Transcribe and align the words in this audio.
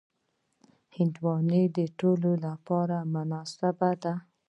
هندوانه 0.95 1.61
د 1.77 1.79
ټولو 1.99 2.31
لپاره 2.45 2.97
مناسبه 3.13 3.89
ده. 4.03 4.13